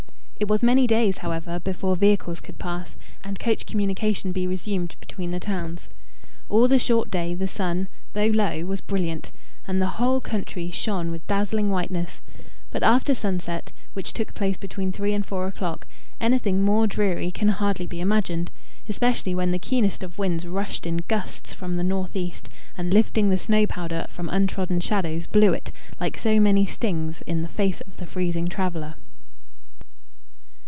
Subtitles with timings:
[0.41, 5.29] It was many days, however, before vehicles could pass, and coach communication be resumed between
[5.29, 5.87] the towns.
[6.49, 9.31] All the short day, the sun, though low, was brilliant,
[9.67, 12.23] and the whole country shone with dazzling whiteness;
[12.71, 15.85] but after sunset, which took place between three and four o'clock,
[16.19, 18.49] anything more dreary can hardly be imagined,
[18.89, 23.29] especially when the keenest of winds rushed in gusts from the north east, and lifting
[23.29, 27.81] the snow powder from untrodden shadows, blew it, like so many stings, in the face
[27.81, 28.95] of the freezing traveller.